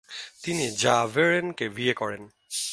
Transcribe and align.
তিনি 0.43 0.65
জাভেরবেনকে 0.77 1.65
বিয়ে 1.69 1.93
করেন। 1.93 2.21